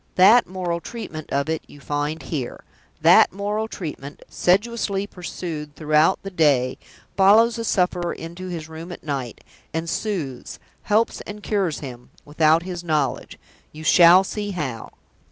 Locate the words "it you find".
1.47-2.23